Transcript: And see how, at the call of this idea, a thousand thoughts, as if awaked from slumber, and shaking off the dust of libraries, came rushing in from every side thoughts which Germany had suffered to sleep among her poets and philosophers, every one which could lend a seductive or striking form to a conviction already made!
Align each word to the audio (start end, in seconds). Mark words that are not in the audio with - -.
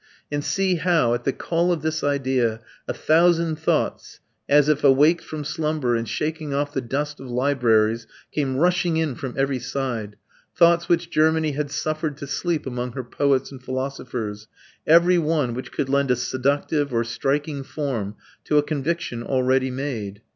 And 0.31 0.43
see 0.43 0.77
how, 0.77 1.13
at 1.13 1.25
the 1.25 1.31
call 1.31 1.71
of 1.71 1.83
this 1.83 2.03
idea, 2.03 2.59
a 2.87 2.93
thousand 2.95 3.57
thoughts, 3.57 4.19
as 4.49 4.67
if 4.67 4.83
awaked 4.83 5.23
from 5.23 5.43
slumber, 5.43 5.95
and 5.95 6.09
shaking 6.09 6.55
off 6.55 6.73
the 6.73 6.81
dust 6.81 7.19
of 7.19 7.29
libraries, 7.29 8.07
came 8.31 8.57
rushing 8.57 8.97
in 8.97 9.13
from 9.13 9.35
every 9.37 9.59
side 9.59 10.15
thoughts 10.55 10.89
which 10.89 11.11
Germany 11.11 11.51
had 11.51 11.69
suffered 11.69 12.17
to 12.17 12.25
sleep 12.25 12.65
among 12.65 12.93
her 12.93 13.03
poets 13.03 13.51
and 13.51 13.61
philosophers, 13.61 14.47
every 14.87 15.19
one 15.19 15.53
which 15.53 15.71
could 15.71 15.87
lend 15.87 16.09
a 16.09 16.15
seductive 16.15 16.91
or 16.91 17.03
striking 17.03 17.61
form 17.61 18.15
to 18.45 18.57
a 18.57 18.63
conviction 18.63 19.21
already 19.21 19.69
made! 19.69 20.23